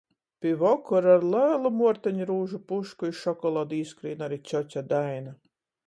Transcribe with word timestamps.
Pi 0.43 0.53
vokora 0.61 1.11
ar 1.17 1.25
lelu 1.33 1.71
muorteņrūžu 1.81 2.63
pušku 2.73 3.11
i 3.13 3.17
šokoladu 3.23 3.81
īskrīn 3.83 4.29
ari 4.31 4.45
cjoce 4.49 4.89
Daina. 4.95 5.41